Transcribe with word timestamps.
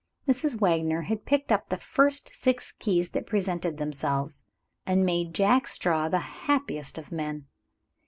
Mrs. 0.27 0.55
Wagner 0.59 1.01
had 1.03 1.27
picked 1.27 1.51
up 1.51 1.69
the 1.69 1.77
first 1.77 2.31
six 2.35 2.71
keys 2.71 3.11
that 3.11 3.27
presented 3.27 3.77
themselves, 3.77 4.45
and 4.83 5.01
had 5.01 5.05
made 5.05 5.35
Jack 5.35 5.67
Straw 5.67 6.09
the 6.09 6.17
happiest 6.47 6.97
of 6.97 7.11
men. 7.11 7.45